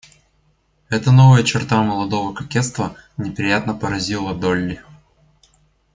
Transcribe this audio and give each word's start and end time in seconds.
Эта 0.89 1.11
новая 1.11 1.43
черта 1.43 1.83
молодого 1.83 2.33
кокетства 2.33 2.95
неприятно 3.17 3.75
поразила 3.75 4.33
Долли. 4.33 4.81